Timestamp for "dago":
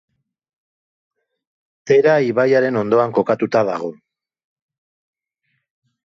3.69-3.91